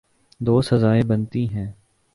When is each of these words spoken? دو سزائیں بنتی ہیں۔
دو 0.39 0.61
سزائیں 0.61 1.03
بنتی 1.03 1.47
ہیں۔ 1.49 1.71